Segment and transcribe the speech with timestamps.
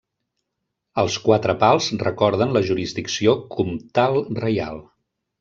[1.01, 4.83] Els Quatre Pals recorden la jurisdicció comtal-reial.